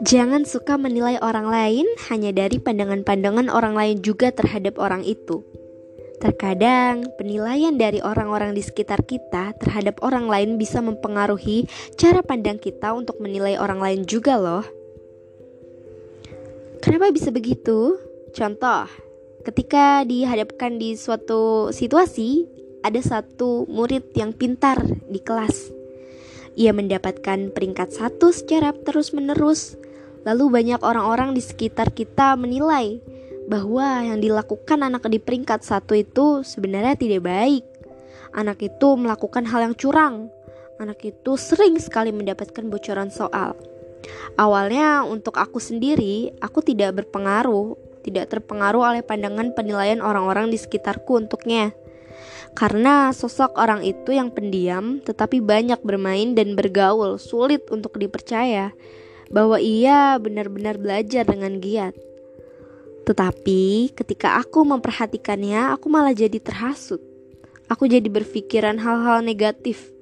[0.00, 5.44] Jangan suka menilai orang lain hanya dari pandangan-pandangan orang lain juga terhadap orang itu.
[6.20, 11.64] Terkadang, penilaian dari orang-orang di sekitar kita terhadap orang lain bisa mempengaruhi
[11.96, 14.64] cara pandang kita untuk menilai orang lain juga, loh.
[16.84, 17.96] Kenapa bisa begitu?
[18.36, 18.88] Contoh,
[19.44, 25.72] ketika dihadapkan di suatu situasi, ada satu murid yang pintar di kelas.
[26.58, 29.80] Ia mendapatkan peringkat satu secara terus-menerus
[30.24, 33.00] Lalu banyak orang-orang di sekitar kita menilai
[33.48, 37.64] bahwa yang dilakukan anak di peringkat satu itu sebenarnya tidak baik.
[38.36, 40.28] Anak itu melakukan hal yang curang.
[40.78, 43.56] Anak itu sering sekali mendapatkan bocoran soal.
[44.36, 51.20] Awalnya untuk aku sendiri, aku tidak berpengaruh, tidak terpengaruh oleh pandangan penilaian orang-orang di sekitarku
[51.20, 51.72] untuknya.
[52.54, 58.74] Karena sosok orang itu yang pendiam tetapi banyak bermain dan bergaul, sulit untuk dipercaya
[59.30, 61.94] bahwa ia benar-benar belajar dengan giat.
[63.06, 67.00] Tetapi ketika aku memperhatikannya, aku malah jadi terhasut.
[67.70, 69.94] Aku jadi berpikiran hal-hal negatif.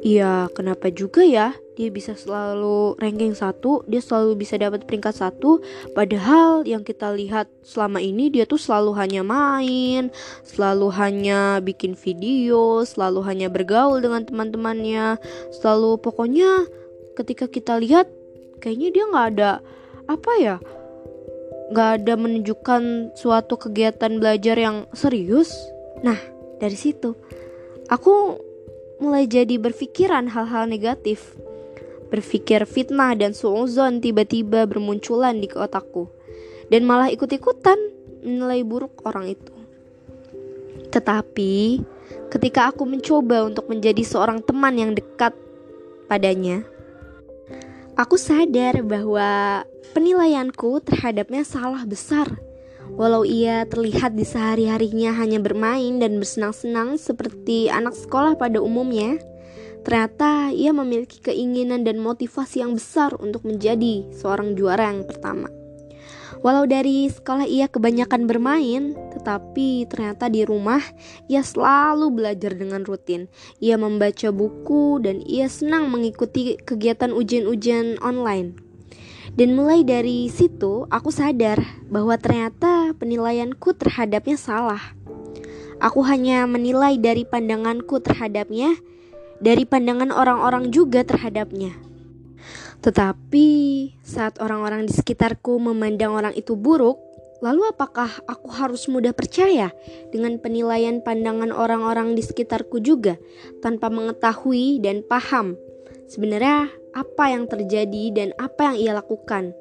[0.00, 5.64] Iya, kenapa juga ya dia bisa selalu ranking satu, dia selalu bisa dapat peringkat satu,
[5.96, 10.12] padahal yang kita lihat selama ini dia tuh selalu hanya main,
[10.44, 15.16] selalu hanya bikin video, selalu hanya bergaul dengan teman-temannya,
[15.56, 16.68] selalu pokoknya
[17.16, 18.12] ketika kita lihat
[18.60, 19.52] kayaknya dia nggak ada
[20.04, 20.56] apa ya
[21.72, 25.48] nggak ada menunjukkan suatu kegiatan belajar yang serius.
[26.04, 26.20] Nah
[26.60, 27.16] dari situ
[27.88, 28.36] aku
[29.00, 31.40] mulai jadi berpikiran hal-hal negatif
[32.10, 36.10] berpikir fitnah dan suuzon tiba-tiba bermunculan di otakku
[36.68, 37.78] dan malah ikut-ikutan
[38.26, 39.54] menilai buruk orang itu
[40.90, 41.80] tetapi
[42.28, 45.32] ketika aku mencoba untuk menjadi seorang teman yang dekat
[46.10, 46.66] padanya
[48.00, 49.60] Aku sadar bahwa
[49.92, 52.32] penilaianku terhadapnya salah besar.
[52.96, 59.20] Walau ia terlihat di sehari-harinya hanya bermain dan bersenang-senang seperti anak sekolah pada umumnya,
[59.82, 65.48] ternyata ia memiliki keinginan dan motivasi yang besar untuk menjadi seorang juara yang pertama.
[66.40, 70.80] Walau dari sekolah ia kebanyakan bermain, tetapi ternyata di rumah
[71.28, 73.28] ia selalu belajar dengan rutin.
[73.60, 78.56] Ia membaca buku dan ia senang mengikuti kegiatan ujian-ujian online.
[79.36, 81.60] Dan mulai dari situ aku sadar
[81.92, 84.80] bahwa ternyata penilaianku terhadapnya salah.
[85.76, 88.80] Aku hanya menilai dari pandanganku terhadapnya,
[89.40, 91.72] dari pandangan orang-orang juga terhadapnya.
[92.80, 93.48] Tetapi
[94.00, 96.96] saat orang-orang di sekitarku memandang orang itu buruk,
[97.44, 99.72] lalu apakah aku harus mudah percaya
[100.12, 103.20] dengan penilaian pandangan orang-orang di sekitarku juga
[103.60, 105.56] tanpa mengetahui dan paham
[106.10, 109.54] sebenarnya apa yang terjadi dan apa yang ia lakukan?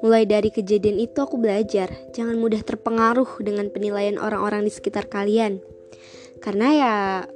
[0.00, 5.60] Mulai dari kejadian itu aku belajar, jangan mudah terpengaruh dengan penilaian orang-orang di sekitar kalian.
[6.40, 6.94] Karena ya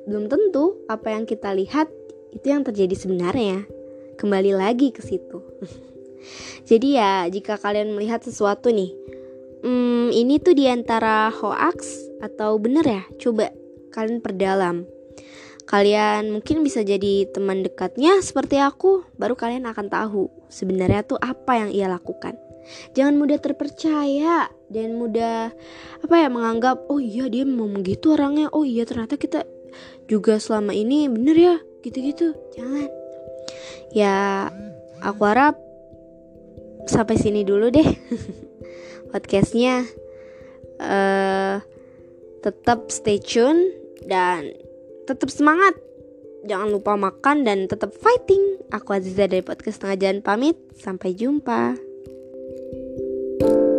[0.09, 1.93] belum tentu apa yang kita lihat
[2.33, 3.69] itu yang terjadi sebenarnya
[4.17, 5.45] kembali lagi ke situ.
[6.71, 8.97] Jadi ya, jika kalian melihat sesuatu nih,
[9.61, 13.03] hmm, ini tuh di antara hoax atau bener ya?
[13.21, 13.53] Coba
[13.93, 14.89] kalian perdalam.
[15.65, 21.57] Kalian mungkin bisa jadi teman dekatnya seperti aku, baru kalian akan tahu sebenarnya tuh apa
[21.57, 22.37] yang ia lakukan.
[22.97, 25.53] Jangan mudah terpercaya dan mudah
[26.01, 29.45] apa ya menganggap oh iya dia mau begitu orangnya, oh iya ternyata kita
[30.09, 32.33] juga selama ini bener ya gitu-gitu.
[32.57, 32.89] Jangan.
[33.93, 34.49] Ya
[35.05, 35.61] aku harap
[36.89, 37.87] sampai sini dulu deh
[39.13, 39.85] podcastnya.
[40.75, 41.63] Uh,
[42.43, 43.73] tetap stay tune
[44.05, 44.53] dan
[45.09, 45.77] tetap semangat.
[46.45, 48.61] Jangan lupa makan dan tetap fighting.
[48.69, 50.61] Aku Aziza dari podcast tengah jalan pamit.
[50.77, 51.94] Sampai jumpa
[52.55, 53.74] Thank you